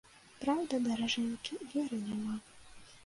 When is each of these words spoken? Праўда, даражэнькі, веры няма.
Праўда, 0.45 0.79
даражэнькі, 0.87 1.59
веры 1.75 2.01
няма. 2.09 2.35